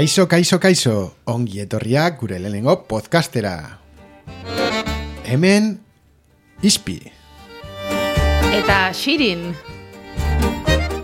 Kaixo, 0.00 0.24
kaixo, 0.32 0.56
kaixo, 0.56 0.92
ongi 1.28 1.58
etorriak 1.60 2.14
gure 2.22 2.38
lehenengo 2.40 2.72
podcastera. 2.88 3.50
Hemen, 5.28 5.66
ispi. 6.64 6.94
Eta 8.48 8.78
xirin, 8.96 9.42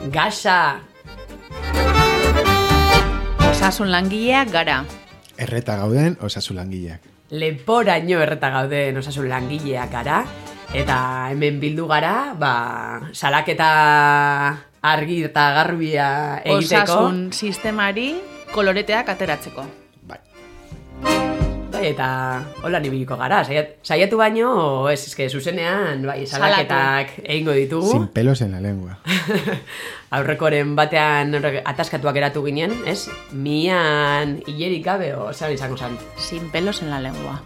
Gasa! 0.08 0.80
osasun 3.50 3.92
langileak 3.92 4.48
gara. 4.54 4.78
Erreta 5.36 5.76
gauden 5.76 6.16
osasu 6.24 6.56
langileak. 6.56 7.04
Leporaino 7.36 8.22
erreta 8.24 8.48
gauden 8.54 8.96
osasun 8.96 9.28
langileak 9.28 9.92
gara. 9.92 10.22
Eta 10.72 10.96
hemen 11.34 11.60
bildu 11.60 11.84
gara, 11.84 12.32
ba, 12.32 12.54
salaketa 13.12 13.68
argi 14.80 15.20
eta 15.28 15.46
garbia 15.60 16.08
egiteko. 16.46 16.96
Osasun 16.96 17.20
sistemari 17.36 18.35
koloreteak 18.56 19.10
ateratzeko. 19.12 19.64
Bai. 20.08 20.18
Bai, 21.72 21.82
eta 21.90 22.06
hola 22.64 22.80
nibiliko 22.80 23.18
gara. 23.20 23.42
Saiat, 23.44 23.76
saiatu 23.84 24.16
baino, 24.16 24.48
ez, 24.88 25.02
eske, 25.10 25.28
zuzenean, 25.28 26.06
bai, 26.08 26.22
salaketak 26.24 27.18
egingo 27.20 27.52
ditugu. 27.56 27.90
Sin 27.92 28.08
pelos 28.16 28.40
en 28.40 28.56
la 28.56 28.62
lengua. 28.64 28.96
Aurrekoren 30.16 30.72
batean 30.78 31.36
ataskatuak 31.36 32.16
eratu 32.16 32.44
ginen, 32.46 32.72
ez? 32.88 33.10
Mian 33.32 34.38
hilerik 34.46 34.86
gabe, 34.86 35.12
o, 35.12 35.32
zer 35.34 35.52
izango 35.52 35.76
zan. 35.76 35.98
Sin 36.16 36.48
pelos 36.54 36.80
en 36.80 36.90
la 36.94 37.00
lengua. 37.04 37.42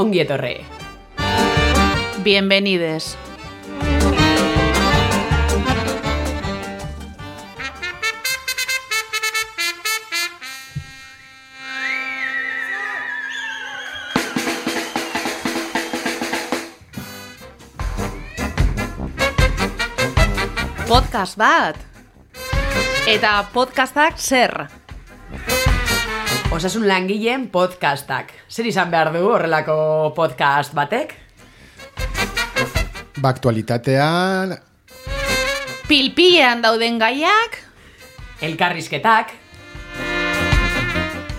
Ongi 0.00 0.22
etorre. 0.24 0.54
Bienvenides. 2.24 3.18
Podcast 21.12 21.36
bat. 21.36 21.76
Eta 23.04 23.30
podcastak 23.52 24.16
zer? 24.16 24.52
Osasun 26.56 26.86
langileen 26.88 27.50
podcastak. 27.52 28.30
Zer 28.48 28.70
izan 28.70 28.88
behar 28.88 29.10
du 29.12 29.20
horrelako 29.28 29.74
podcast 30.16 30.72
batek? 30.72 31.12
Ba, 33.20 33.28
aktualitatean, 33.28 34.56
Pilpilean 35.84 36.64
dauden 36.64 36.96
gaiak? 36.96 37.60
Elkarrizketak. 38.40 39.36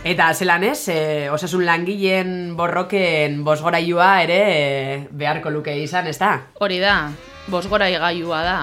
Eta 0.05 0.29
zelan 0.37 0.67
ez, 0.69 0.83
e, 0.93 1.31
osasun 1.33 1.65
langileen 1.65 2.53
borroken 2.53 3.41
bosgorailua 3.41 4.13
ere 4.21 4.39
e, 4.53 4.63
beharko 5.09 5.49
luke 5.49 5.73
izan, 5.81 6.13
ez 6.13 6.19
da? 6.21 6.35
Hori 6.61 6.77
da, 6.77 7.09
bosgora 7.49 7.89
igailua 7.89 8.45
da. 8.45 8.57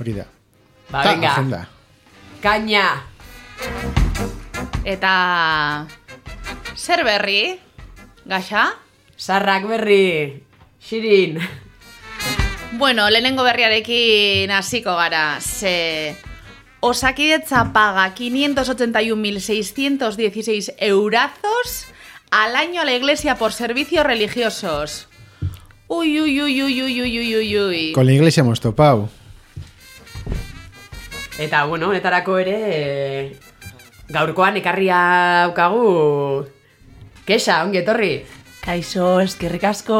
Hori 0.00 0.12
da. 0.14 0.24
Ba, 0.90 1.02
venga. 1.02 1.32
Agenda. 1.32 1.68
Kaina. 2.42 3.04
Eta... 4.84 5.86
Zer 6.76 7.04
berri? 7.04 7.58
Gaxa? 8.24 8.74
Sarrak 9.16 9.66
berri. 9.66 10.42
Xirin. 10.78 11.40
Bueno, 12.78 13.10
lehenengo 13.10 13.42
berriarekin 13.42 14.50
hasiko 14.50 14.96
gara. 14.96 15.40
Ze... 15.40 16.16
Osakidetza 16.80 17.72
paga 17.72 18.14
581.616 18.14 20.74
eurazos 20.78 21.86
al 22.30 22.54
año 22.54 22.82
a 22.82 22.84
la 22.84 22.94
iglesia 22.94 23.34
por 23.34 23.52
servicios 23.52 24.06
religiosos. 24.06 25.08
Uy, 25.88 26.20
uy, 26.20 26.40
uy, 26.40 26.62
uy, 26.62 26.82
uy, 26.82 27.00
uy, 27.00 27.36
uy, 27.36 27.58
uy. 27.58 27.92
Con 27.92 28.06
la 28.06 28.12
iglesia 28.12 28.42
hemos 28.42 28.60
topado. 28.60 29.10
Eta, 31.38 31.64
bueno, 31.70 31.86
honetarako 31.88 32.36
ere, 32.42 32.56
e, 32.66 33.36
gaurkoan 34.10 34.56
ekarria 34.58 34.98
daukagu 35.46 36.46
Kesa, 37.28 37.60
ongi 37.62 37.82
etorri. 37.82 38.12
Kaixo, 38.64 39.20
eskerrik 39.20 39.66
asko. 39.68 39.98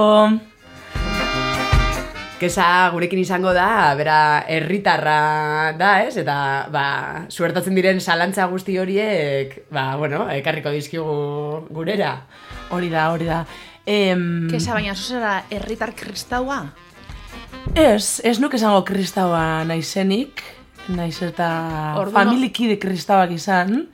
Kesa 2.40 2.66
gurekin 2.94 3.20
izango 3.20 3.52
da, 3.52 3.92
bera 3.98 4.18
herritarra 4.48 5.18
da, 5.76 5.92
ez? 6.06 6.16
Eta, 6.22 6.38
ba, 6.72 6.84
suertatzen 7.28 7.76
diren 7.76 8.00
salantza 8.00 8.48
guzti 8.48 8.78
horiek, 8.80 9.54
ba, 9.70 9.92
bueno, 10.00 10.24
ekarriko 10.32 10.72
dizkigu 10.72 11.68
gurera. 11.68 12.14
Hori 12.72 12.88
da, 12.90 13.10
hori 13.12 13.28
da. 13.28 13.42
Em, 13.84 14.48
Kesa, 14.48 14.72
baina 14.72 14.96
zuzera 14.96 15.42
herritar 15.52 15.92
kristaua? 15.94 16.62
ez, 17.74 18.20
ez 18.24 18.38
nuk 18.40 18.54
esango 18.56 18.82
kristaua 18.88 19.64
naizenik, 19.68 20.42
naiz 20.88 21.20
eta 21.22 21.94
Orduan- 21.98 22.12
familikide 22.28 22.78
kristauak 22.78 23.30
izan, 23.30 23.88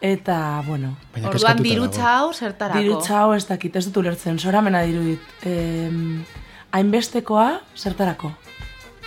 eta, 0.00 0.62
bueno, 0.66 0.96
Baina 1.14 1.28
Orduan 1.30 1.62
dirutza 1.62 2.02
dago. 2.02 2.26
hau 2.28 2.32
zertarako? 2.34 2.78
dirutza 2.80 3.20
hau 3.20 3.32
ez 3.34 3.46
dakit, 3.48 3.76
ez 3.76 3.84
dut 3.86 3.96
ulertzen, 3.96 4.38
soramena 4.38 4.82
dirudit. 4.82 5.20
Em, 5.42 6.24
hainbestekoa, 6.72 7.60
zertarako? 7.76 8.32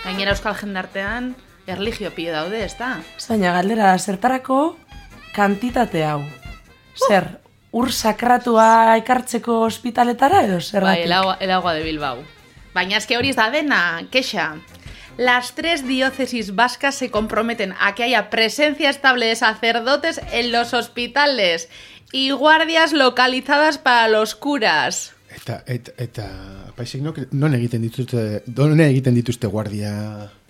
Gainera 0.04 0.32
euskal 0.32 0.54
jendartean 0.56 1.34
erligio 1.66 2.10
pio 2.16 2.32
daude, 2.32 2.64
ez 2.64 2.74
da? 2.78 2.96
Baina 3.28 3.52
galdera, 3.52 3.92
zertarako 3.98 4.76
kantitate 5.36 6.04
hau? 6.04 6.22
Zer, 7.06 7.38
ur 7.72 7.92
sakratua 7.92 8.96
ekartzeko 8.98 9.60
ospitaletara 9.68 10.42
edo 10.44 10.54
Bai, 10.58 10.62
zergatik? 10.62 11.04
el 11.04 11.12
agua, 11.12 11.36
el 11.40 11.50
agua 11.50 11.74
de 11.74 11.82
Bilbao. 11.84 12.18
Baina 12.74 12.96
eske 12.98 13.16
hori 13.16 13.30
ez 13.30 13.36
da 13.36 13.50
dena, 13.50 14.02
kexa. 14.10 14.56
Las 15.16 15.54
tres 15.54 15.86
diócesis 15.86 16.54
vascas 16.54 16.94
se 16.94 17.10
comprometen 17.10 17.74
a 17.80 17.94
que 17.94 18.04
haya 18.04 18.30
presencia 18.30 18.90
estable 18.90 19.26
de 19.26 19.36
sacerdotes 19.36 20.20
en 20.32 20.52
los 20.52 20.72
hospitales 20.72 21.68
y 22.12 22.30
guardias 22.30 22.92
localizadas 22.92 23.78
para 23.78 24.08
los 24.08 24.34
curas. 24.34 25.12
Eta, 25.30 25.62
eta, 25.66 25.92
eta 25.96 26.26
paisik 26.74 27.04
nok, 27.06 27.20
non 27.38 27.54
egiten 27.54 27.84
dituzte, 27.86 28.42
non 28.50 28.80
egiten 28.82 29.14
dituzte 29.14 29.46
guardia 29.46 29.92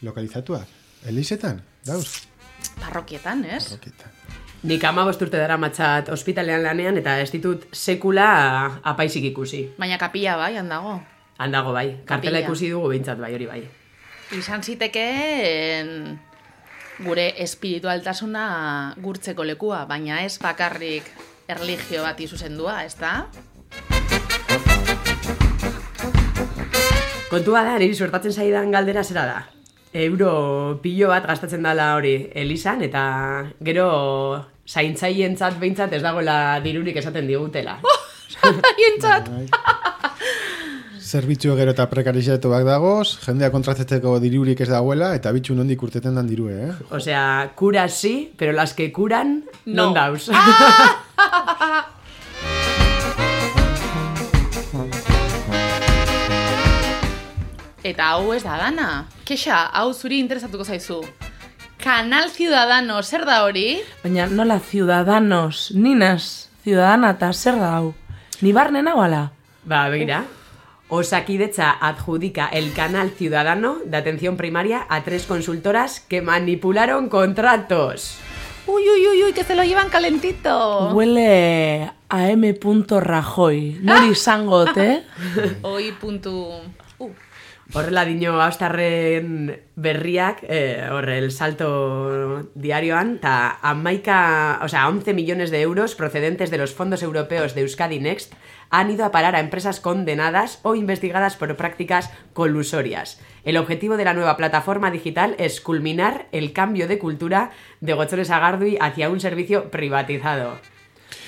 lokalizatuak? 0.01 0.65
Elizetan? 1.11 1.61
Dauz? 1.85 2.25
Parrokietan, 2.81 3.45
ez? 3.45 3.67
Parrokietan. 3.69 4.17
Nik 4.63 4.85
ama 4.85 5.07
urte 5.09 5.29
dara 5.33 5.57
matxat 5.57 6.09
ospitalean 6.13 6.63
lanean, 6.63 6.99
eta 7.01 7.19
ez 7.21 7.31
ditut 7.33 7.69
sekula 7.73 8.81
apaisik 8.85 9.25
ikusi. 9.33 9.67
Baina 9.79 9.97
kapilla 9.99 10.37
bai, 10.37 10.57
handago. 10.61 10.99
Handago 11.41 11.73
bai, 11.73 12.03
kartela 12.05 12.41
ikusi 12.45 12.69
dugu 12.69 12.89
behintzat 12.93 13.21
bai, 13.21 13.33
hori 13.35 13.47
bai. 13.49 13.63
Izan 14.31 14.63
zitekeen 14.63 15.89
gure 17.03 17.25
espiritualtasuna 17.43 18.45
gurtzeko 19.03 19.43
lekua, 19.43 19.81
baina 19.91 20.21
ez 20.23 20.37
bakarrik 20.39 21.09
erligio 21.51 22.05
bati 22.07 22.29
zuzendua, 22.31 22.77
ez 22.87 22.95
da? 23.01 23.27
Kontua 27.31 27.65
da, 27.67 27.75
niri 27.83 27.91
suertatzen 27.97 28.31
zaidan 28.31 28.71
galdera 28.71 29.03
zera 29.03 29.27
da. 29.27 29.41
Euro 30.07 30.79
pilo 30.79 31.11
bat 31.11 31.27
gastatzen 31.27 31.67
dela 31.67 31.97
hori 31.99 32.15
Elisan, 32.31 32.87
eta 32.87 33.03
gero 33.67 33.91
zaintzaientzat 34.71 35.59
behintzat 35.59 35.99
ez 35.99 36.05
dagoela 36.07 36.61
dirurik 36.63 37.03
esaten 37.03 37.27
digutela. 37.27 37.81
Haientzat! 38.47 39.90
Zerbitzu 41.11 41.57
gero 41.59 41.73
eta 41.75 41.89
prekarizatuak 41.91 42.63
dagoz, 42.69 43.07
jendea 43.25 43.49
kontratzeko 43.51 44.13
dirurik 44.23 44.61
ez 44.63 44.69
dagoela, 44.71 45.09
eta 45.19 45.33
bitxu 45.35 45.57
nondik 45.59 45.83
urteten 45.83 46.15
dan 46.15 46.29
dirue, 46.31 46.55
eh? 46.69 46.75
Osea, 46.95 47.25
kuras 47.59 47.97
sí, 47.99 48.31
pero 48.39 48.53
las 48.53 48.75
que 48.75 48.93
curan 48.93 49.43
No. 49.67 49.87
non 49.91 49.95
dauz. 49.95 50.29
Eta 57.83 58.11
hau 58.13 58.33
ez 58.37 58.43
da 58.45 58.59
dana. 58.61 58.89
Kexa, 59.27 59.65
hau 59.75 59.93
zuri 59.95 60.21
interesatuko 60.21 60.65
zaizu. 60.65 61.01
Kanal 61.81 62.29
Ciudadano, 62.31 63.03
zer 63.03 63.25
da 63.25 63.43
hori? 63.47 63.81
Baina 64.05 64.27
nola 64.29 64.61
ciudadanos, 64.61 65.71
ninas, 65.75 66.51
ciudadana 66.63 67.15
eta 67.17 67.33
zer 67.33 67.57
da 67.59 67.73
hau? 67.79 67.95
Ni 68.43 68.53
barnen 68.53 68.87
hau 68.87 69.01
ala? 69.01 69.31
Ba, 69.65 69.89
begira. 69.89 70.23
Osakidetza 70.91 71.71
adjudica 71.71 72.49
el 72.49 72.73
canal 72.73 73.11
ciudadano 73.11 73.79
de 73.85 73.97
atención 73.97 74.37
primaria 74.37 74.87
a 74.89 75.05
tres 75.05 75.25
consultoras 75.25 76.01
que 76.01 76.21
manipularon 76.21 77.09
contratos. 77.09 78.19
Uy, 78.67 78.83
uy, 78.83 79.07
uy, 79.07 79.23
uy, 79.25 79.33
que 79.33 79.45
se 79.45 79.55
lo 79.55 79.63
llevan 79.63 79.89
calentito. 79.89 80.93
Huele 80.93 81.91
a 82.09 82.31
M. 82.31 82.59
Rajoy. 83.01 83.79
Nori 83.81 84.09
izango, 84.09 84.67
eh? 84.77 85.05
Oi 85.63 85.93
puntu... 85.93 86.61
Uh, 86.99 87.11
Horrela 87.73 88.05
dino 88.05 88.41
austarren 88.43 89.61
berriak, 89.77 90.43
eh, 90.49 90.89
horre, 90.91 91.19
el 91.19 91.31
salto 91.31 92.51
diarioan, 92.55 93.17
eta 93.21 93.61
amaika, 93.63 94.59
o 94.63 94.69
sea, 94.69 94.89
11 94.89 95.15
millones 95.15 95.51
de 95.51 95.61
euros 95.61 95.95
procedentes 95.95 96.51
de 96.51 96.59
los 96.59 96.75
fondos 96.75 97.03
europeos 97.03 97.55
de 97.55 97.61
Euskadi 97.61 98.01
Next 98.01 98.35
han 98.71 98.91
ido 98.91 99.05
a 99.05 99.13
parar 99.13 99.37
a 99.37 99.41
empresas 99.41 99.79
condenadas 99.79 100.59
o 100.63 100.75
investigadas 100.75 101.37
por 101.37 101.57
prácticas 101.57 102.11
colusorias. 102.33 103.21
El 103.45 103.57
objetivo 103.57 103.97
de 103.97 104.05
la 104.05 104.15
nueva 104.15 104.37
plataforma 104.37 104.91
digital 104.91 105.35
es 105.39 105.61
culminar 105.61 106.27
el 106.33 106.53
cambio 106.53 106.89
de 106.89 106.99
cultura 106.99 107.51
de 107.81 107.95
Gochones 107.95 108.31
Agardui 108.31 108.79
hacia 108.81 109.11
un 109.11 109.21
servicio 109.21 109.71
privatizado. 109.71 110.59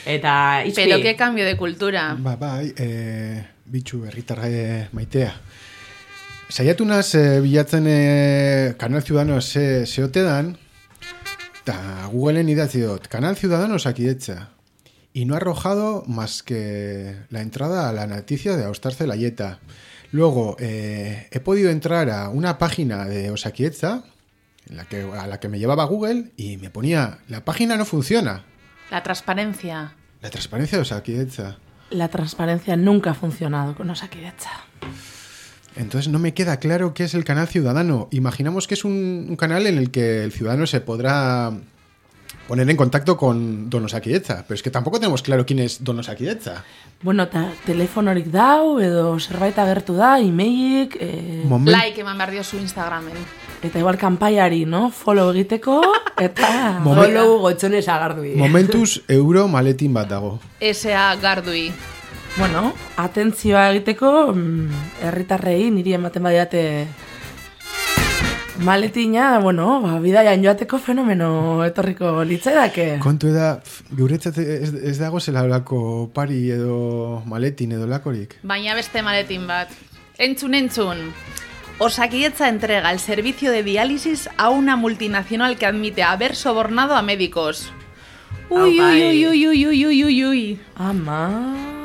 Eta, 0.06 0.64
Pero 0.74 1.00
qué 1.00 1.14
cambio 1.16 1.44
de 1.44 1.56
cultura. 1.56 2.16
Ba, 2.18 2.36
bai, 2.36 2.74
e, 2.76 3.44
bitxu 3.64 4.04
herritarra 4.04 4.90
maitea. 4.92 5.34
Saiatu 6.52 6.84
naz 6.84 7.14
e, 7.16 7.40
bilatzen 7.40 7.86
e, 7.88 8.74
Canal 8.76 9.00
Ciudadanos 9.00 9.46
ze, 9.48 9.86
ze 9.86 10.02
ote 10.04 10.20
dan, 10.20 10.50
eta 11.62 11.76
Googleen 12.12 12.50
idatzi 12.52 12.82
dut, 12.84 13.06
Canal 13.08 13.38
Ciudadanos 13.40 13.86
akidetza. 13.88 14.50
Y 15.14 15.24
no 15.24 15.32
ha 15.32 15.38
arrojado 15.38 16.04
más 16.06 16.42
que 16.42 17.16
la 17.30 17.40
entrada 17.40 17.88
a 17.88 17.92
la 17.94 18.06
noticia 18.06 18.58
de 18.58 18.66
Austar 18.66 18.92
Celayeta. 18.92 19.60
Luego, 20.10 20.56
eh, 20.60 21.26
he 21.30 21.40
podido 21.40 21.70
entrar 21.70 22.10
a 22.10 22.28
una 22.28 22.58
página 22.58 23.06
de 23.06 23.30
Osakietza, 23.30 24.04
en 24.68 24.76
la 24.76 24.84
que, 24.84 25.08
a 25.10 25.26
la 25.26 25.40
que 25.40 25.48
me 25.48 25.58
llevaba 25.58 25.84
Google, 25.84 26.32
y 26.36 26.58
me 26.58 26.68
ponía, 26.68 27.20
la 27.28 27.46
página 27.46 27.78
no 27.78 27.86
funciona. 27.86 28.44
La 28.90 29.02
transparencia. 29.02 29.94
La 30.20 30.28
transparencia 30.28 30.76
de 30.76 30.82
Osakietza. 30.82 31.56
La 31.88 32.08
transparencia 32.08 32.76
nunca 32.76 33.12
ha 33.12 33.14
funcionado 33.14 33.74
con 33.74 33.88
Osakidecha. 33.88 34.50
Entonces 35.76 36.08
no 36.12 36.18
me 36.18 36.34
queda 36.34 36.58
claro 36.58 36.92
qué 36.94 37.04
es 37.04 37.14
el 37.14 37.24
canal 37.24 37.48
ciudadano. 37.48 38.08
Imaginamos 38.10 38.66
que 38.68 38.74
es 38.74 38.84
un, 38.84 39.26
un 39.28 39.36
canal 39.36 39.66
en 39.66 39.78
el 39.78 39.90
que 39.90 40.22
el 40.24 40.32
ciudadano 40.32 40.66
se 40.66 40.80
podrá 40.80 41.52
poner 42.48 42.68
en 42.68 42.76
contacto 42.76 43.16
con 43.16 43.70
Don 43.70 43.84
Osakietza, 43.84 44.44
pero 44.46 44.54
es 44.56 44.62
que 44.62 44.70
tampoco 44.70 44.98
tenemos 44.98 45.22
claro 45.22 45.46
quién 45.46 45.60
es 45.60 45.82
Don 45.84 45.98
Osakietza. 46.00 46.64
Bueno, 47.02 47.22
eta 47.24 47.50
telefonorik 47.66 48.26
dau, 48.30 48.78
edo 48.80 49.18
zerbait 49.18 49.56
agertu 49.58 49.94
da, 49.96 50.18
e-mailik, 50.20 50.96
e, 51.00 51.42
Momen- 51.48 51.72
Like 51.72 52.00
eman 52.02 52.18
behar 52.18 52.30
dio 52.30 52.44
zu 52.44 52.58
Instagramen. 52.58 53.14
eta 53.62 53.78
igual 53.78 53.96
kanpaiari, 53.96 54.64
no? 54.66 54.90
Follow 54.90 55.30
egiteko, 55.32 55.80
eta... 56.18 56.80
Momen- 56.82 57.04
Follow 57.14 57.38
Gochones 57.38 57.88
Agardui. 57.88 58.34
Momentuz 58.36 59.02
euro 59.08 59.46
maletin 59.48 59.94
bat 59.94 60.08
dago. 60.10 60.38
S.A. 60.60 61.14
Gardui. 61.16 61.72
Bueno, 62.38 62.72
atentzioa 62.96 63.68
egiteko, 63.70 64.32
mm, 64.32 64.68
herritarrei 65.04 65.70
niri 65.70 65.92
ematen 65.98 66.22
badiate 66.24 66.62
maletina, 68.64 69.38
bueno, 69.38 69.80
ba, 69.82 69.98
bidaian 70.00 70.42
joateko 70.44 70.78
fenomeno 70.78 71.64
etorriko 71.66 72.22
litzaidake. 72.24 72.96
Kontu 73.04 73.32
da, 73.34 73.58
guretzat 73.98 74.38
ez, 74.38 74.72
ez 74.74 74.96
dago 74.98 75.20
zela 75.20 75.42
olako 75.44 76.10
pari 76.14 76.50
edo 76.56 77.22
maletin 77.26 77.76
edo 77.76 77.86
lakorik. 77.90 78.38
Baina 78.42 78.74
beste 78.78 79.02
maletin 79.02 79.46
bat. 79.46 79.68
Entzun, 80.18 80.54
entzun. 80.54 81.04
Osakietza 81.82 82.48
entrega 82.48 82.92
el 82.92 83.00
servicio 83.00 83.50
de 83.50 83.62
diálisis 83.62 84.28
a 84.38 84.50
una 84.50 84.76
multinacional 84.76 85.58
que 85.58 85.66
admite 85.66 86.02
haber 86.02 86.36
sobornado 86.36 86.94
a 86.94 87.02
médicos. 87.02 87.72
Uy, 88.48 88.58
Au, 88.58 88.66
uy, 88.68 88.78
bai. 88.78 89.26
uy, 89.26 89.46
uy, 89.48 89.66
uy, 89.66 89.86
uy, 89.86 90.04
uy, 90.04 90.24
uy. 90.24 90.60
Ama... 90.76 91.81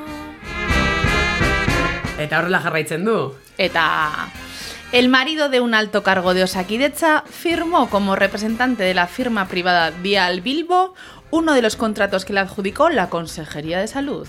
Eta 2.17 2.39
horrela 2.39 2.59
jarraitzen 2.59 3.05
du. 3.05 3.35
Eta 3.57 4.29
el 4.91 5.09
marido 5.09 5.49
de 5.49 5.59
un 5.59 5.73
alto 5.73 6.01
cargo 6.01 6.33
de 6.33 6.43
Osakidetza 6.43 7.23
firmó 7.29 7.89
como 7.89 8.15
representante 8.15 8.83
de 8.83 8.93
la 8.93 9.07
firma 9.07 9.47
privada 9.47 9.91
Dial 9.91 10.39
Bilbo 10.41 10.95
uno 11.29 11.53
de 11.53 11.61
los 11.61 11.75
contratos 11.75 12.23
que 12.23 12.31
le 12.31 12.39
adjudicó 12.39 12.89
la 12.89 13.09
Consejería 13.09 13.79
de 13.79 13.87
Salud. 13.87 14.27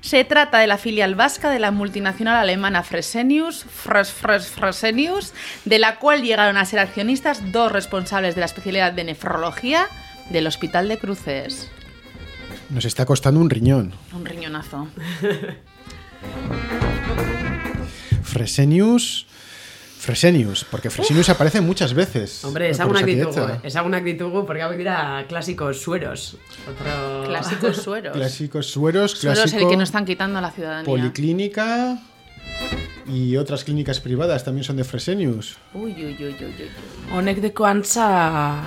Se 0.00 0.24
trata 0.24 0.58
de 0.58 0.66
la 0.66 0.78
filial 0.78 1.14
vasca 1.14 1.50
de 1.50 1.60
la 1.60 1.70
multinacional 1.70 2.36
alemana 2.36 2.82
Fresenius, 2.82 3.64
Fres, 3.64 4.10
Fres, 4.10 4.48
Fresenius, 4.48 5.32
de 5.64 5.78
la 5.78 5.98
cual 5.98 6.22
llegaron 6.22 6.56
a 6.56 6.64
ser 6.64 6.80
accionistas 6.80 7.52
dos 7.52 7.70
responsables 7.70 8.34
de 8.34 8.40
la 8.40 8.46
especialidad 8.46 8.92
de 8.92 9.04
nefrología 9.04 9.86
del 10.30 10.46
Hospital 10.46 10.88
de 10.88 10.98
Cruces. 10.98 11.70
Nos 12.68 12.84
está 12.84 13.06
costando 13.06 13.40
un 13.40 13.50
riñón. 13.50 13.92
Un 14.12 14.24
riñonazo. 14.24 14.88
Fresenius... 18.22 19.26
Fresenius, 20.00 20.64
porque 20.64 20.88
Fresenius 20.88 21.28
aparece 21.28 21.60
muchas 21.60 21.92
veces. 21.92 22.42
Hombre, 22.42 22.68
por 22.68 22.72
ezagunak 22.72 23.04
ditugu, 23.04 23.30
Osakidetza. 23.30 23.66
ezagunak 23.68 24.02
ditugu, 24.02 24.46
porque 24.46 24.62
hauek 24.62 24.78
dira 24.78 25.26
clásicos 25.28 25.82
sueros. 25.82 26.38
Otro... 26.66 27.24
Clásicos 27.26 27.76
sueros. 27.84 28.16
Clásicos 28.16 28.66
sueros, 28.66 29.10
Sueros 29.10 29.40
clásico... 29.40 29.62
el 29.62 29.68
que 29.68 29.76
nos 29.76 29.90
están 29.90 30.06
quitando 30.06 30.38
a 30.38 30.40
la 30.40 30.50
ciudadanía. 30.52 30.86
Policlínica 30.86 31.98
y 33.06 33.36
otras 33.36 33.62
clínicas 33.62 34.00
privadas 34.00 34.42
también 34.42 34.64
son 34.64 34.78
de 34.78 34.84
Fresenius. 34.84 35.58
Uy, 35.74 35.92
uy, 35.92 36.16
uy, 36.18 36.34
uy, 36.40 36.54
uy. 36.58 36.70
Honek 37.12 37.40
deko 37.44 37.66
antza, 37.66 38.62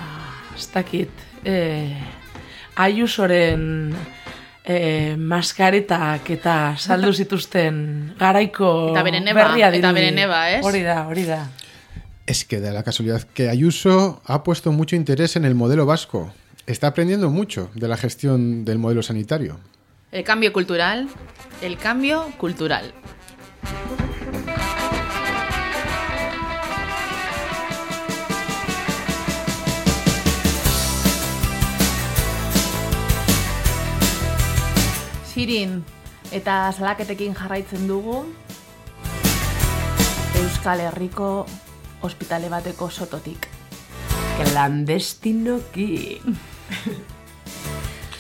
ez 0.55 0.69
dakit, 0.71 1.09
e, 1.43 1.97
Ayusoren 2.75 3.95
e, 4.63 5.15
maskaretak 5.17 6.29
eta 6.37 6.75
saldu 6.77 7.13
zituzten 7.21 8.15
garaiko 8.19 8.91
Eta 8.91 9.03
bere 9.03 9.19
neba, 9.19 9.43
berria 9.43 9.67
eta 9.67 9.77
dirudi. 9.77 9.93
bere 9.93 10.11
neba, 10.11 10.49
ez? 10.51 10.63
Hori 10.65 10.81
da, 10.83 11.07
hori 11.07 11.25
da. 11.25 11.49
Es 12.25 12.45
que 12.45 12.61
da 12.61 12.71
la 12.71 12.83
casualidad 12.83 13.23
que 13.23 13.49
Ayuso 13.49 14.21
ha 14.25 14.43
puesto 14.43 14.71
mucho 14.71 14.95
interés 14.95 15.35
en 15.35 15.43
el 15.43 15.55
modelo 15.55 15.85
vasco. 15.85 16.33
Está 16.65 16.87
aprendiendo 16.87 17.29
mucho 17.29 17.69
de 17.75 17.89
la 17.89 17.97
gestión 17.97 18.63
del 18.63 18.79
modelo 18.79 19.03
sanitario. 19.03 19.59
El 20.11 20.23
cambio 20.23 20.53
cultural. 20.53 21.09
El 21.61 21.77
cambio 21.77 22.31
cultural. 22.37 22.93
Sirin, 35.43 35.81
eta 36.31 36.71
salaketekin 36.71 37.33
jarraitzen 37.35 37.81
dugu 37.83 38.21
Euskal 40.39 40.79
Herriko 40.85 41.43
ospitale 42.07 42.47
bateko 42.47 42.87
sototik. 42.89 43.49
Clandestinoki. 44.37 46.21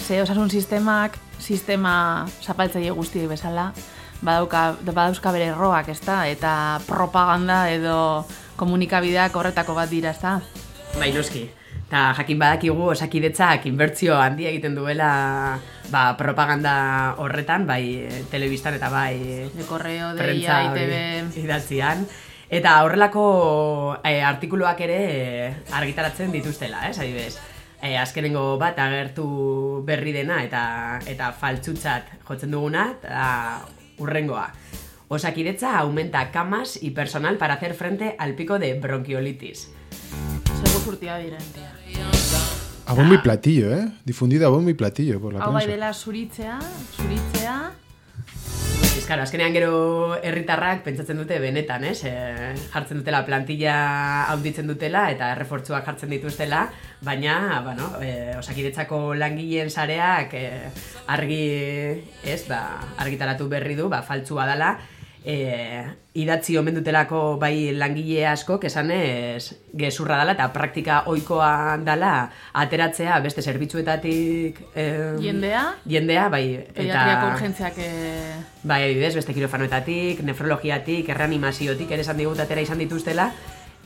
Ze 0.03 0.19
osasun 0.19 0.51
sistemak, 0.51 1.15
sistema 1.39 2.27
zapaltzaile 2.43 2.91
guztiek 2.91 3.31
bezala, 3.31 3.69
badauka, 4.19 4.67
badauzka 4.83 5.31
bere 5.31 5.53
erroak, 5.55 5.95
ezta? 5.95 6.25
Eta 6.27 6.81
propaganda 6.91 7.69
edo 7.71 7.97
komunikabideak 8.59 9.39
horretako 9.39 9.79
bat 9.79 9.95
dira, 9.95 10.11
ezta? 10.11 10.41
Bai, 10.99 11.13
noski. 11.15 11.47
Eta 11.93 12.07
jakin 12.17 12.39
badakigu 12.41 12.87
osakidetzak 12.89 13.67
inbertzio 13.69 14.15
handia 14.17 14.49
egiten 14.49 14.73
duela 14.73 15.09
ba, 15.91 16.15
propaganda 16.17 16.71
horretan, 17.21 17.67
bai 17.69 17.83
eh, 18.07 18.23
telebistan 18.31 18.79
eta 18.79 18.89
bai 18.89 19.45
De 19.53 19.65
correo, 19.69 20.07
de 20.17 20.31
ITV... 20.33 21.37
idatzian. 21.37 22.01
Eta 22.49 22.79
horrelako 22.81 23.27
eh, 24.01 24.23
artikuluak 24.25 24.81
ere 24.81 24.97
eh, 25.11 25.53
argitaratzen 25.69 26.33
dituztela, 26.33 26.81
ez, 26.89 26.97
adibidez. 26.97 27.37
Eh, 27.83 27.93
azkenengo 28.01 28.57
bat 28.57 28.81
agertu 28.81 29.85
berri 29.85 30.17
dena 30.17 30.41
eta 30.41 30.65
eta 31.05 31.29
faltzutzat 31.29 32.09
jotzen 32.25 32.57
duguna, 32.57 32.89
eta 32.97 33.61
urrengoa. 34.01 34.47
Osakidetza 35.13 35.77
aumenta 35.77 36.31
camas 36.31 36.73
y 36.81 36.89
personal 36.89 37.37
para 37.37 37.61
hacer 37.61 37.75
frente 37.75 38.15
al 38.17 38.33
pico 38.33 38.57
de 38.57 38.73
bronquiolitis. 38.79 39.69
Segur 40.83 40.97
zurtia 40.99 41.15
diren. 41.15 41.39
A 42.85 42.93
bombo 42.93 43.13
y 43.13 43.17
platillo, 43.19 43.73
¿eh? 43.73 43.87
Difundido 44.03 44.47
a 44.47 44.49
bombo 44.49 44.69
y 44.69 44.73
platillo 44.73 45.21
por 45.21 45.33
la 45.33 45.39
Hau 45.39 45.53
bai 45.53 45.63
prensa. 45.63 45.71
dela 45.71 45.93
zuritzea, 45.93 46.59
zuritzea... 46.97 47.71
Ez, 48.97 49.05
claro, 49.05 49.23
azkenean 49.23 49.53
gero 49.55 50.17
herritarrak 50.21 50.83
pentsatzen 50.83 51.17
dute 51.17 51.39
benetan, 51.39 51.85
ez? 51.87 52.03
E, 52.03 52.11
jartzen 52.73 52.99
dutela 52.99 53.23
plantilla 53.25 54.27
handitzen 54.33 54.67
dutela 54.67 55.05
eta 55.11 55.31
errefortzuak 55.31 55.85
jartzen 55.87 56.11
dituztela, 56.11 56.65
baina, 57.01 57.61
bueno, 57.63 57.87
e, 58.03 58.35
osakidetzako 58.37 59.13
langileen 59.15 59.71
sareak 59.71 60.35
e, 60.35 60.45
argi, 61.07 61.43
ez, 62.27 62.43
ba, 62.49 62.59
argitaratu 62.99 63.47
berri 63.47 63.79
du, 63.79 63.87
ba, 63.87 64.03
faltsua 64.03 64.45
dela, 64.51 64.75
e, 65.25 65.83
idatzi 66.19 66.57
omen 66.59 66.75
dutelako 66.77 67.37
bai 67.41 67.71
langile 67.75 68.25
asko, 68.27 68.59
esanez 68.61 69.55
gezurra 69.73 70.19
dela 70.19 70.35
eta 70.35 70.49
praktika 70.53 71.03
ohikoa 71.11 71.77
dela 71.85 72.13
ateratzea 72.59 73.19
beste 73.23 73.41
zerbitzuetatik 73.41 74.59
e, 74.75 74.85
Jendea? 75.23 75.63
jendea, 75.87 76.27
bai, 76.29 76.45
Pediatriako 76.75 77.33
urgentziak... 77.33 77.79
E... 77.79 77.89
Bai, 78.63 78.83
adibidez, 78.85 79.15
beste 79.17 79.33
kirofanoetatik, 79.35 80.21
nefrologiatik, 80.23 81.09
erreanimaziotik, 81.11 81.89
ere 81.91 82.05
esan 82.05 82.19
digut 82.21 82.39
atera 82.39 82.63
izan 82.63 82.79
dituztela, 82.79 83.25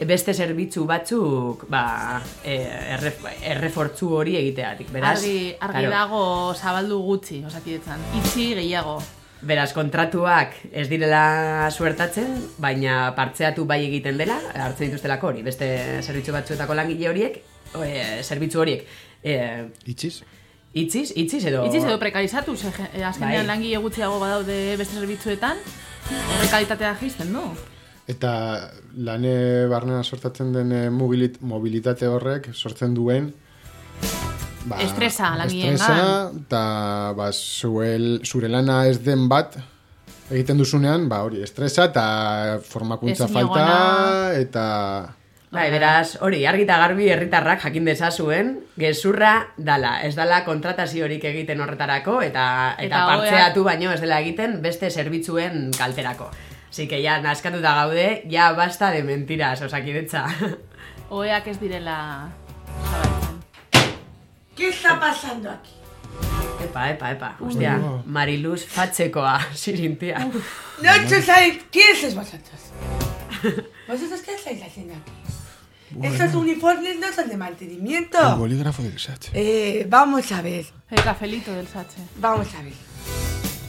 beste 0.06 0.34
zerbitzu 0.34 0.86
batzuk, 0.86 1.66
ba, 1.74 2.22
e, 2.46 2.60
erre, 2.98 3.14
errefortzu 3.56 4.12
hori 4.20 4.38
egiteatik, 4.38 4.92
beraz. 4.94 5.16
Argi, 5.18 5.56
argi 5.60 5.86
dago 5.90 6.22
zabaldu 6.54 7.00
gutxi, 7.08 7.42
osakidetzan. 7.50 8.06
Itzi 8.22 8.52
gehiago. 8.60 9.00
Beraz, 9.42 9.70
kontratuak 9.74 10.56
ez 10.72 10.88
direla 10.90 11.70
suertatzen, 11.70 12.32
baina 12.58 13.12
partzeatu 13.18 13.68
bai 13.70 13.84
egiten 13.86 14.18
dela, 14.18 14.40
hartzen 14.56 14.90
dituztelako 14.90 15.30
hori, 15.30 15.44
beste 15.46 15.68
zerbitzu 16.02 16.34
batzuetako 16.34 16.74
langile 16.74 17.12
horiek, 17.12 17.38
e, 17.78 17.92
zerbitzu 18.26 18.64
horiek, 18.64 18.88
e, 19.22 19.38
Itxiz? 19.86 20.24
itziz, 20.78 21.12
itziz 21.16 21.46
edo... 21.50 21.66
Itziz 21.68 21.84
edo 21.84 21.98
prekarizatu, 22.00 22.56
ze, 22.56 22.70
eh, 22.94 23.06
azkenean 23.06 23.46
Bai. 23.46 23.48
langile 23.56 23.82
gutxiago 23.82 24.20
badaude 24.22 24.76
beste 24.80 25.00
zerbitzuetan, 25.00 25.58
horre 26.12 26.50
kalitatea 26.52 26.94
jisten, 27.02 27.34
du? 27.34 27.44
Eta 28.08 28.32
lane 28.96 29.68
barnean 29.72 30.04
sortatzen 30.04 30.54
den 30.56 30.72
eh, 30.72 30.88
mobilit, 30.94 31.42
mobilitate 31.42 32.08
horrek 32.08 32.52
sortzen 32.54 32.96
duen 32.96 33.34
ba, 34.68 34.82
Estresa 34.84 35.34
langileen 35.40 35.78
Estresa, 35.78 36.30
eta 36.44 36.62
ba, 37.18 37.32
zuel, 37.34 38.20
zure 38.26 38.52
lana 38.52 38.84
ez 38.90 39.00
den 39.04 39.28
bat 39.32 39.58
egiten 40.32 40.60
duzunean, 40.60 41.08
ba, 41.10 41.22
hori, 41.24 41.42
estresa 41.46 41.88
eta 41.88 42.08
formakuntza 42.68 43.26
Ezin 43.26 43.38
falta 43.40 43.62
egona. 43.62 44.42
eta... 44.42 44.66
Bai, 45.48 45.70
beraz, 45.72 46.18
hori, 46.20 46.42
argi 46.46 46.66
eta 46.66 46.76
garbi 46.82 47.06
herritarrak 47.08 47.62
jakin 47.64 47.86
dezazuen, 47.88 48.50
gezurra 48.76 49.54
dala, 49.56 49.94
ez 50.04 50.12
dala 50.18 50.42
kontrataziorik 50.44 51.24
egiten 51.30 51.64
horretarako, 51.64 52.20
eta, 52.22 52.76
eta, 52.76 52.84
Eta 52.90 53.04
partzeatu 53.08 53.64
baino 53.64 53.94
ez 53.94 54.02
dela 54.04 54.20
egiten 54.20 54.60
beste 54.62 54.92
zerbitzuen 54.92 55.72
kalterako. 55.78 56.28
Así 56.70 56.90
que 56.90 57.02
ya, 57.02 57.22
naskatuta 57.24 57.74
gaude, 57.80 58.26
ya 58.28 58.52
basta 58.52 58.92
de 58.92 59.04
mentiras, 59.04 59.62
osakidetza. 59.62 60.28
Oeak 61.10 61.48
ez 61.48 61.60
direla. 61.64 62.28
¿Qué 64.58 64.70
está 64.70 65.00
pasando 65.00 65.52
aquí? 65.52 65.72
epa, 66.64 66.90
epa, 66.90 67.12
epa, 67.12 67.38
hostia. 67.40 67.80
Mariluz 68.06 68.66
fatxekoa, 68.66 69.40
sirintia. 69.54 70.18
No, 70.82 70.92
yo 71.08 71.22
sabéis, 71.22 71.64
¿quiénes 71.72 72.02
sois 72.02 72.14
vosotros? 72.16 72.60
¿Vosotros 73.88 74.22
qué 74.22 74.34
estáis 74.36 74.62
haciendo 74.62 74.94
aquí? 74.94 75.12
Estos 76.04 76.36
uniformes 76.36 77.00
no 77.00 77.12
son 77.14 77.30
de 77.30 77.38
mantenimiento. 77.38 78.18
El 78.34 78.36
bolígrafo 78.36 78.84
del 78.84 79.00
Sache. 79.00 79.32
Eh, 79.34 79.86
vamos 79.90 80.32
a 80.32 80.42
ver, 80.44 80.66
El 80.92 81.02
cafelito 81.04 81.52
del 81.54 81.68
Sache. 81.68 81.98
vamos 82.18 82.48
a 82.54 82.62
ver. 82.62 82.74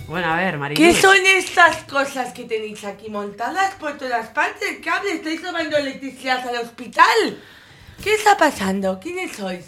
Bueno, 0.06 0.26
a 0.32 0.36
ver, 0.36 0.58
Mariluz. 0.58 0.78
¿Qué 0.82 1.00
son 1.00 1.16
estas 1.24 1.84
cosas 1.84 2.32
que 2.34 2.44
tenéis 2.44 2.84
aquí 2.84 3.08
montadas 3.08 3.74
por 3.76 3.96
todas 3.96 4.28
partes? 4.28 4.78
¿Cable? 4.84 5.12
¿Estáis 5.12 5.42
robando 5.42 5.76
electricidad 5.76 6.46
al 6.48 6.56
hospital? 6.64 7.38
¿Qué 8.02 8.14
está 8.14 8.36
pasando? 8.36 8.98
¿Quiénes 9.00 9.32
sois? 9.36 9.64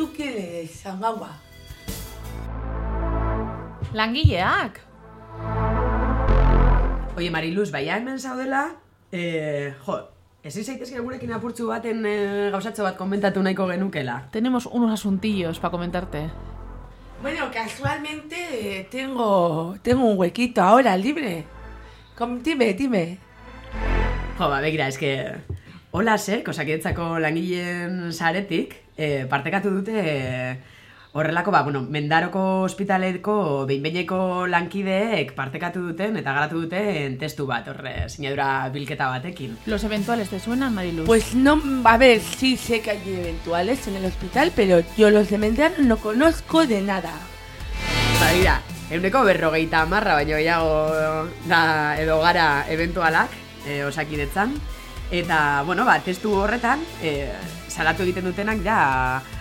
¿Tú 0.00 0.08
quién 0.16 0.32
eres, 0.32 0.70
Sangagua? 0.70 1.28
Langileak! 3.92 4.80
Oie, 7.18 7.30
Mariluz, 7.30 7.68
baina 7.70 7.98
hemen 7.98 8.16
zaudela, 8.18 8.62
eh, 9.12 9.74
jo, 9.84 9.98
ezin 10.42 10.64
zaitezke 10.64 11.04
gurekin 11.04 11.34
apurtzu 11.36 11.68
baten 11.68 12.00
eh, 12.08 12.48
gauzatxo 12.48 12.88
bat 12.88 12.96
komentatu 12.96 13.44
nahiko 13.44 13.68
genukela. 13.68 14.30
Tenemos 14.32 14.64
unos 14.72 14.90
asuntillos 14.90 15.60
para 15.60 15.76
comentarte. 15.76 16.30
Bueno, 17.20 17.50
casualmente 17.52 18.40
eh, 18.40 18.88
tengo, 18.90 19.76
tengo 19.82 20.06
un 20.06 20.18
huequito 20.18 20.62
ahora 20.62 20.96
libre. 20.96 21.44
Com, 22.16 22.40
dime, 22.42 22.72
dime. 22.72 23.18
Jo, 24.38 24.48
ba, 24.48 24.62
begira, 24.64 24.88
eske... 24.88 25.44
Hola, 25.92 26.18
zek, 26.22 26.46
osakidetzako 26.46 27.18
langileen 27.18 28.12
saretik, 28.14 28.76
eh, 28.94 29.24
partekatu 29.26 29.72
dute 29.74 29.96
eh, 29.98 30.52
horrelako, 31.18 31.50
ba, 31.50 31.64
bueno, 31.66 31.80
mendaroko 31.82 32.62
ospitaleko 32.62 33.34
behinbeineko 33.66 34.46
lankideek 34.46 35.34
partekatu 35.34 35.82
duten 35.88 36.14
eta 36.20 36.36
garatu 36.36 36.62
duten 36.62 37.18
testu 37.18 37.48
bat, 37.50 37.66
horre, 37.74 38.06
sinadura 38.06 38.68
bilketa 38.70 39.10
batekin. 39.10 39.58
¿Los 39.66 39.82
eventuales 39.82 40.30
te 40.30 40.38
suenan, 40.38 40.76
Mariluz? 40.76 41.08
Pues 41.08 41.34
no, 41.34 41.60
a 41.82 41.96
ver, 41.98 42.20
sí 42.20 42.56
sé 42.56 42.82
que 42.82 42.92
hay 42.92 43.02
eventuales 43.08 43.88
en 43.88 43.96
el 43.96 44.04
hospital, 44.04 44.52
pero 44.54 44.84
yo 44.96 45.10
los 45.10 45.28
de 45.28 45.38
Mendiano 45.38 45.74
no 45.80 45.96
conozco 45.96 46.68
de 46.68 46.82
nada. 46.82 47.14
Ba, 48.20 48.30
dira, 48.30 48.60
euneko 48.92 49.24
berrogeita 49.24 49.86
marra 49.86 50.14
baino 50.14 50.38
gehiago 50.38 51.26
da 51.50 51.98
edo 51.98 52.20
gara 52.22 52.66
eventualak 52.70 53.34
e, 53.66 53.82
osakidetzan. 53.82 54.54
Eta, 55.10 55.62
bueno, 55.66 55.84
ba, 55.84 55.98
testu 56.06 56.32
horretan, 56.38 56.84
e, 57.02 57.32
salatu 57.68 58.04
egiten 58.06 58.28
dutenak 58.28 58.62
da 58.62 58.78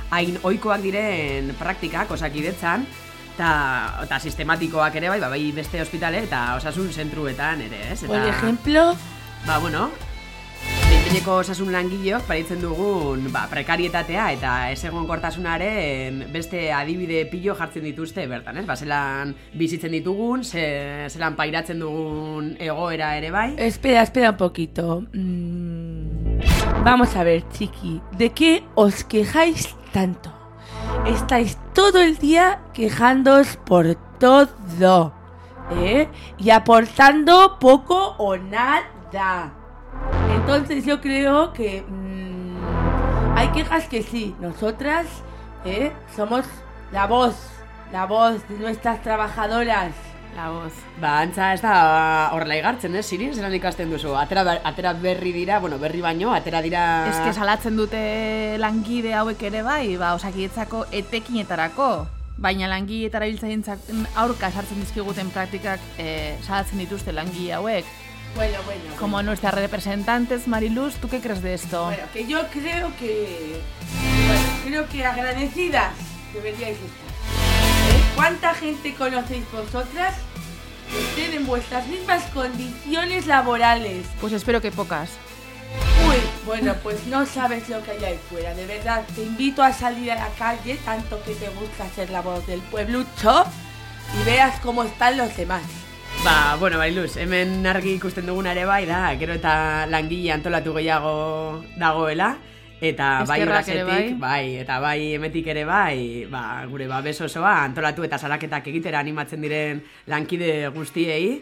hain 0.09 0.39
ohikoak 0.41 0.81
diren 0.81 1.53
praktikak 1.59 2.09
osakidetzan, 2.15 2.87
eta, 3.35 3.51
eta 4.07 4.19
sistematikoak 4.19 4.97
ere 4.97 5.13
bai, 5.13 5.19
ba, 5.21 5.29
bai 5.29 5.43
beste 5.53 5.81
ospitale 5.81 6.25
eta 6.25 6.55
osasun 6.57 6.89
zentruetan 6.91 7.61
ere, 7.69 7.85
ez? 7.93 8.01
Eta, 8.03 8.11
Por 8.11 8.27
ejemplo, 8.33 8.89
Ba, 9.45 9.57
bueno, 9.57 9.89
behinbeineko 11.09 11.39
osasun 11.41 11.71
langileok 11.73 12.25
paritzen 12.27 12.59
dugun 12.61 13.23
ba, 13.33 13.47
prekarietatea 13.49 14.25
eta 14.35 14.51
ez 14.69 14.83
kortasunaren 15.07 16.19
beste 16.31 16.71
adibide 16.71 17.23
pilo 17.25 17.55
jartzen 17.55 17.83
dituzte 17.83 18.27
bertan, 18.27 18.57
ez? 18.57 18.65
Ba, 18.67 18.75
zelan 18.75 19.33
bizitzen 19.57 19.91
ditugun, 19.91 20.43
ze, 20.43 21.07
zelan 21.09 21.35
pairatzen 21.35 21.79
dugun 21.79 22.55
egoera 22.59 23.15
ere 23.17 23.31
bai. 23.31 23.55
espera, 23.57 24.03
espera 24.03 24.29
un 24.29 24.37
poquito. 24.37 25.03
Mm, 25.13 26.83
Vamos 26.83 27.15
a 27.15 27.23
ver, 27.23 27.43
chiqui, 27.49 28.01
¿de 28.15 28.29
qué 28.29 28.63
os 28.75 29.03
quejáis 29.03 29.75
tanto? 29.91 30.31
Estáis 31.07 31.57
todo 31.73 32.01
el 32.01 32.17
día 32.17 32.61
quejándoos 32.73 33.57
por 33.65 33.95
todo, 34.19 35.13
¿eh? 35.71 36.07
Y 36.37 36.51
aportando 36.51 37.57
poco 37.59 38.15
o 38.19 38.37
nada. 38.37 39.58
Entonces 40.55 40.85
yo 40.85 40.99
creo 41.01 41.53
que 41.53 41.83
mm, 41.87 43.37
hay 43.37 43.47
quejas 43.49 43.87
que 43.87 44.01
sí, 44.03 44.35
nosotras 44.39 45.05
¿eh? 45.65 45.91
somos 46.15 46.45
la 46.91 47.05
voz, 47.07 47.35
la 47.91 48.05
voz 48.05 48.47
de 48.49 48.57
nuestras 48.57 49.01
trabajadoras. 49.03 49.91
La 50.35 50.49
voz. 50.51 50.71
Ba, 51.01 51.21
antza 51.21 51.53
ez 51.55 51.61
da 51.61 52.29
horrela 52.33 52.55
igartzen, 52.55 52.93
ez? 52.95 53.05
Sirin, 53.05 53.33
zelan 53.33 53.53
ikasten 53.57 53.89
duzu? 53.89 54.13
Atera, 54.15 54.43
ber- 54.45 54.61
atera 54.63 54.93
berri 54.93 55.31
dira, 55.33 55.57
bueno, 55.59 55.79
berri 55.81 56.01
baino, 56.01 56.31
atera 56.33 56.61
dira... 56.61 56.83
Ez 57.09 57.17
que 57.25 57.33
salatzen 57.33 57.75
dute 57.75 58.55
langide 58.61 59.15
hauek 59.17 59.41
ere 59.49 59.63
bai, 59.65 59.97
ba, 59.97 60.13
osakietzako 60.15 60.85
etekinetarako. 60.91 62.05
Baina 62.39 62.69
langiletara 62.71 63.25
biltzaintzak 63.27 63.79
aurka 64.15 64.51
sartzen 64.51 64.79
dizkiguten 64.79 65.33
praktikak 65.33 65.81
eh, 65.97 66.37
salatzen 66.45 66.77
dituzte 66.85 67.11
langile 67.11 67.57
hauek. 67.57 67.85
Bueno, 68.35 68.57
bueno. 68.65 68.81
Como 68.99 69.21
nuestras 69.23 69.53
representantes, 69.53 70.47
Mariluz, 70.47 70.95
¿tú 70.95 71.09
qué 71.09 71.19
crees 71.19 71.41
de 71.41 71.53
esto? 71.53 71.85
Bueno, 71.85 72.03
que 72.13 72.25
yo 72.25 72.47
creo 72.49 72.91
que. 72.97 73.59
Bueno, 74.27 74.47
creo 74.65 74.89
que 74.89 75.05
agradecidas 75.05 75.93
deberíais 76.33 76.77
estar. 76.77 77.09
¿Eh? 77.89 78.03
¿Cuánta 78.15 78.53
gente 78.53 78.93
conocéis 78.93 79.49
vosotras 79.51 80.15
que 80.91 80.99
estén 80.99 81.33
en 81.33 81.47
vuestras 81.47 81.87
mismas 81.87 82.23
condiciones 82.33 83.27
laborales? 83.27 84.05
Pues 84.21 84.33
espero 84.33 84.61
que 84.61 84.71
pocas. 84.71 85.09
Uy, 86.07 86.17
bueno, 86.45 86.75
pues 86.81 87.05
no 87.07 87.25
sabes 87.25 87.69
lo 87.69 87.83
que 87.83 87.91
hay 87.91 88.03
ahí 88.03 88.19
fuera. 88.29 88.53
De 88.53 88.65
verdad, 88.65 89.03
te 89.15 89.23
invito 89.23 89.61
a 89.61 89.73
salir 89.73 90.11
a 90.11 90.15
la 90.15 90.29
calle, 90.29 90.75
tanto 90.83 91.21
que 91.23 91.35
te 91.35 91.49
gusta 91.49 91.87
ser 91.95 92.09
la 92.09 92.21
voz 92.21 92.45
del 92.47 92.61
pueblucho, 92.61 93.45
y 94.19 94.23
veas 94.23 94.59
cómo 94.61 94.83
están 94.83 95.17
los 95.17 95.35
demás. 95.35 95.63
Ba, 96.23 96.57
bueno, 96.59 96.77
Mariluz, 96.77 97.15
hemen 97.15 97.65
argi 97.65 97.93
ikusten 97.95 98.25
duguna 98.27 98.51
ere 98.51 98.65
bai 98.67 98.81
da, 98.85 99.05
gero 99.15 99.37
eta 99.39 99.85
langile 99.87 100.33
antolatu 100.33 100.73
gehiago 100.75 101.13
dagoela, 101.79 102.33
eta 102.81 103.23
bai 103.23 103.37
ere 103.39 103.53
orazetik, 103.53 104.09
bai, 104.19 104.57
eta 104.59 104.81
bai 104.83 105.13
emetik 105.15 105.47
ere 105.55 105.63
bai, 105.63 106.25
ba, 106.27 106.65
gure 106.67 106.89
babes 106.91 107.15
osoa 107.23 107.53
antolatu 107.63 108.03
eta 108.03 108.19
salaketak 108.19 108.67
egitera 108.67 108.99
animatzen 108.99 109.47
diren 109.47 109.79
lankide 110.11 110.67
guztiei, 110.75 111.39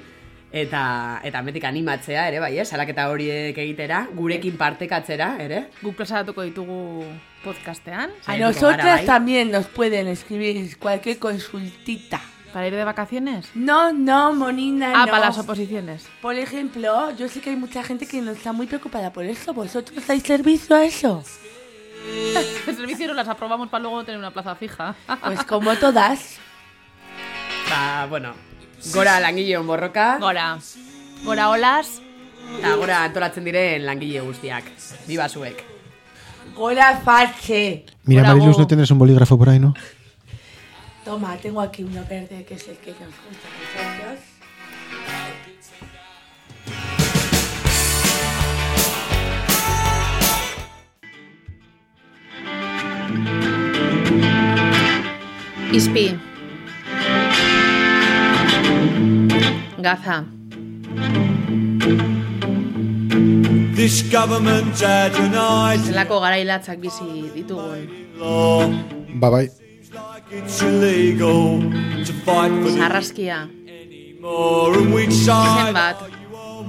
eta 0.53 0.85
eta 1.25 1.41
metik 1.41 1.65
animatzea 1.65 2.29
ere 2.29 2.45
bai, 2.45 2.53
eh, 2.59 2.65
salaketa 2.65 3.09
horiek 3.09 3.57
egitera, 3.57 4.05
gurekin 4.13 4.61
partekatzera 4.61 5.33
ere. 5.41 5.65
Guk 5.81 5.97
plazaratuko 5.97 6.45
ditugu 6.45 7.03
podcastean. 7.43 8.13
A 8.27 8.37
nosotras 8.37 9.01
bai. 9.01 9.05
también 9.07 9.49
nos 9.49 9.65
pueden 9.65 10.07
escribir 10.07 10.77
cualquier 10.77 11.17
consultita. 11.17 12.21
¿Para 12.53 12.67
ir 12.67 12.73
de 12.75 12.83
vacaciones? 12.83 13.47
No, 13.53 13.91
no, 13.93 14.33
Monina, 14.33 14.93
Ah, 14.95 15.05
no. 15.05 15.11
para 15.11 15.25
las 15.27 15.37
oposiciones. 15.37 16.07
Por 16.21 16.35
ejemplo, 16.35 17.11
yo 17.11 17.27
sé 17.27 17.41
que 17.41 17.49
hay 17.51 17.55
mucha 17.55 17.83
gente 17.83 18.07
que 18.07 18.21
no 18.21 18.31
está 18.31 18.51
muy 18.53 18.67
preocupada 18.67 19.11
por 19.11 19.25
eso. 19.25 19.53
¿Vosotros 19.53 20.07
dais 20.07 20.23
servicio 20.23 20.75
a 20.75 20.83
eso? 20.85 21.23
El 22.67 22.75
servicio 22.75 23.07
no 23.07 23.13
las 23.13 23.27
aprobamos 23.27 23.67
para 23.69 23.83
luego 23.83 24.03
tener 24.05 24.17
una 24.17 24.31
plaza 24.31 24.55
fija. 24.55 24.95
Pues 25.23 25.43
como 25.43 25.75
todas. 25.75 26.37
Ba, 27.69 28.05
bueno, 28.09 28.33
gora 28.93 29.19
langileon 29.19 29.67
borroka, 29.67 30.17
Gora. 30.19 30.57
Gora 31.25 31.49
olas. 31.49 32.01
eta 32.59 32.75
gora 32.79 33.03
antolatzen 33.03 33.43
diren 33.43 33.85
langile 33.85 34.21
guztiak. 34.21 34.63
Biba 35.07 35.27
zuek. 35.27 35.63
Hola, 36.55 37.01
Fache. 37.03 37.85
Mira. 38.05 38.23
Mariluz, 38.23 38.57
¿no 38.57 38.65
tienes 38.65 38.89
un 38.89 38.97
bolígrafo 38.99 39.37
por 39.37 39.49
ahí, 39.49 39.59
no? 39.59 39.73
Toma, 41.07 41.37
tengo 41.37 41.61
aquí 41.61 41.83
uno 41.83 42.03
verde 42.09 42.43
que 42.43 42.55
es 42.55 42.67
el 42.67 42.75
que 42.79 42.91
nos 42.91 42.99
gusta 43.23 43.47
a 43.47 43.51
nosotros. 44.03 44.19
Ispi. 55.71 56.19
Gaza. 59.77 60.25
Zelako 65.85 66.19
garailatzak 66.19 66.81
bizi 66.81 67.31
ditugun. 67.33 67.87
Ba, 69.21 69.29
bai. 69.29 69.66
Sarraskia. 72.77 73.47
Zenbat. 75.07 76.01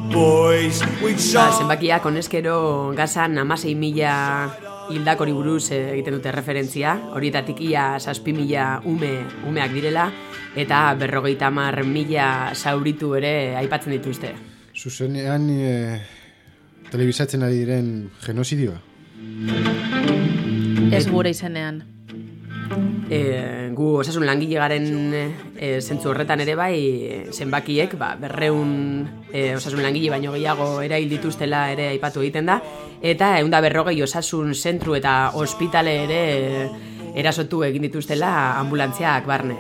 Ba, 0.09 1.51
zenbakiak 1.59 2.05
honezkero 2.07 2.93
gazan 2.95 3.39
amasei 3.43 3.75
mila 3.75 4.13
hildakori 4.93 5.35
buruz 5.35 5.73
eh, 5.73 5.93
egiten 5.97 6.15
dute 6.19 6.33
referentzia, 6.33 6.95
horietatik 7.19 7.61
ia 7.67 7.99
zazpi 7.99 8.33
mila 8.33 8.81
ume, 8.87 9.11
umeak 9.49 9.75
direla, 9.75 10.07
eta 10.57 10.95
berrogeita 10.95 11.51
hamar 11.51 11.83
mila 11.85 12.55
zauritu 12.55 13.15
ere 13.19 13.57
aipatzen 13.59 13.99
dituzte. 13.99 14.33
Zuzenean 14.79 15.51
e, 15.51 16.01
telebizatzen 16.93 17.43
ari 17.43 17.65
diren 17.67 17.93
genozidioa. 18.25 18.79
Ez 20.95 21.07
gure 21.11 21.35
izenean. 21.35 21.98
E, 23.09 23.71
gu 23.73 23.87
osasun 24.03 24.27
langile 24.29 24.59
garen 24.61 24.87
e, 25.15 25.81
zentzu 25.81 26.11
horretan 26.11 26.43
ere 26.45 26.55
bai 26.59 26.75
zenbakiek 27.33 27.95
ba, 28.01 28.13
berreun 28.21 29.07
e, 29.33 29.55
osasun 29.57 29.83
langile 29.83 30.11
baino 30.13 30.35
gehiago 30.37 30.83
erail 30.85 31.09
dituztela 31.09 31.71
ere 31.73 31.89
aipatu 31.95 32.21
egiten 32.25 32.51
da 32.51 32.59
eta 33.01 33.39
eunda 33.41 33.63
berrogei 33.65 34.03
osasun 34.05 34.55
zentru 34.55 34.99
eta 34.99 35.33
ospitale 35.41 35.95
ere 36.05 36.21
e, 36.37 36.69
erasotu 37.19 37.65
egin 37.65 37.89
dituztela 37.89 38.59
ambulantziak 38.61 39.27
barne. 39.27 39.57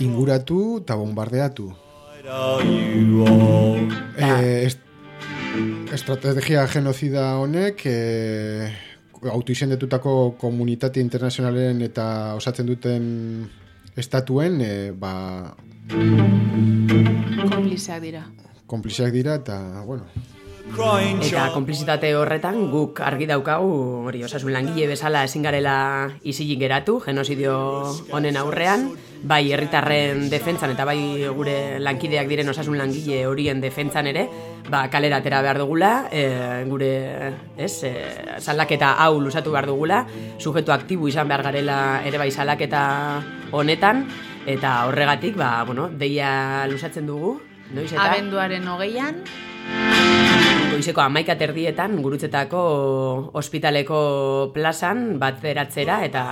Inguratu 0.00 0.62
eta 0.80 0.96
bombardeatu. 0.96 1.68
E, 4.16 4.30
est 4.66 4.80
estrategia 5.92 6.64
genozida 6.66 7.36
honek 7.36 7.82
e, 7.84 8.72
autoizendetutako 9.30 10.34
komunitate 10.40 11.00
internazionalen 11.00 11.82
eta 11.82 12.34
osatzen 12.34 12.66
duten 12.66 13.04
estatuen 13.96 14.60
e, 14.60 14.72
ba, 14.92 15.54
Konplizeak 17.50 18.02
dira. 18.02 18.22
konplizeak 18.66 19.12
dira 19.12 19.34
eta, 19.40 19.82
bueno, 19.86 20.06
Eta 20.62 21.48
konplizitate 21.52 22.12
horretan 22.16 22.68
guk 22.70 23.00
argi 23.04 23.26
daukagu 23.26 24.06
hori 24.08 24.22
osasun 24.24 24.52
langile 24.54 24.86
bezala 24.88 25.24
ezin 25.26 25.42
garela 25.42 25.74
isilik 26.22 26.60
geratu 26.60 27.00
genozidio 27.02 27.56
honen 28.14 28.38
aurrean, 28.40 28.86
bai 29.22 29.52
herritarren 29.52 30.28
defentsan 30.30 30.72
eta 30.72 30.86
bai 30.88 31.26
gure 31.34 31.78
lankideak 31.82 32.30
diren 32.30 32.48
osasun 32.54 32.78
langile 32.78 33.24
horien 33.26 33.60
defentsan 33.60 34.08
ere, 34.10 34.26
ba 34.70 34.86
kalera 34.90 35.18
atera 35.20 35.42
behar 35.42 35.60
dugula, 35.60 35.92
e, 36.10 36.64
gure, 36.70 36.92
ez, 37.58 37.74
e, 37.84 37.92
salaketa 38.38 38.94
hau 39.04 39.20
lusatu 39.20 39.52
behar 39.52 39.66
dugula, 39.66 40.06
sujetu 40.38 40.72
aktibo 40.72 41.08
izan 41.10 41.28
behar 41.28 41.42
garela 41.50 41.78
ere 42.06 42.18
bai 42.22 42.30
salaketa 42.30 42.82
honetan, 43.50 44.06
eta 44.46 44.86
horregatik, 44.88 45.36
ba, 45.36 45.62
bueno, 45.66 45.88
deia 45.90 46.66
lusatzen 46.70 47.06
dugu, 47.06 47.40
noiz 47.74 47.90
eta... 47.92 48.10
Abenduaren 48.10 48.68
hogeian, 48.68 49.22
Goizeko 50.72 51.02
amaika 51.04 51.34
terdietan 51.36 51.98
gurutzetako 52.00 52.60
ospitaleko 53.36 53.98
plazan 54.54 55.18
bat 55.20 55.36
beratzera 55.42 55.98
eta 56.06 56.22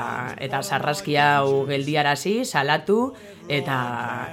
eta 0.40 0.62
sarraskia 0.62 1.26
hau 1.40 1.66
geldiarazi, 1.68 2.46
salatu 2.48 3.12
eta 3.48 3.76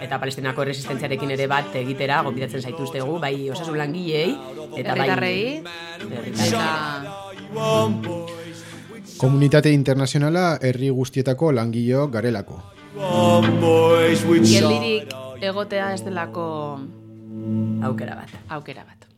eta 0.05 0.19
palestinako 0.21 0.63
resistentziarekin 0.69 1.33
ere 1.35 1.47
bat 1.51 1.75
egitera 1.75 2.21
gobidatzen 2.23 2.63
zaituztegu 2.63 3.19
bai 3.19 3.49
osasun 3.51 3.77
langileei 3.81 4.31
eta 4.79 4.95
bai 4.95 5.09
herritarrei, 5.09 5.63
herritarrei. 6.07 6.47
eta 6.47 6.63
komunitate 9.17 9.73
internazionala 9.75 10.45
herri 10.61 10.89
guztietako 10.89 11.51
langileok 11.51 12.11
garelako. 12.15 12.61
geldirik 14.39 15.11
egotea 15.41 15.93
ez 15.93 16.03
delako 16.05 16.47
aukera 17.91 18.15
bat. 18.15 18.31
aukera 18.47 18.83
bat. 18.85 19.16